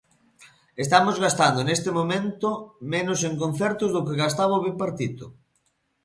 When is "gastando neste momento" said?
1.25-2.47